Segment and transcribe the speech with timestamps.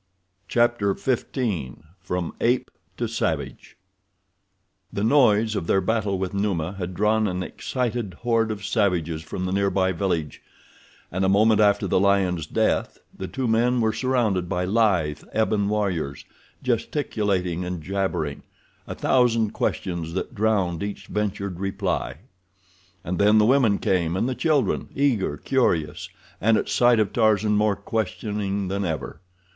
[0.47, 1.27] Chapter XV
[1.99, 3.77] From Ape to Savage
[4.91, 9.45] The noise of their battle with Numa had drawn an excited horde of savages from
[9.45, 10.41] the nearby village,
[11.11, 15.69] and a moment after the lion's death the two men were surrounded by lithe, ebon
[15.69, 16.25] warriors,
[16.63, 22.21] gesticulating and jabbering—a thousand questions that drowned each ventured reply.
[23.03, 26.09] And then the women came, and the children—eager, curious,
[26.41, 29.21] and, at sight of Tarzan, more questioning than ever.